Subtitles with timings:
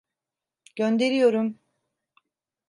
[0.75, 1.59] Gönderiyorum.